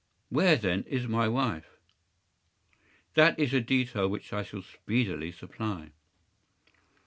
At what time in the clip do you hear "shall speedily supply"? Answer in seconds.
4.41-5.91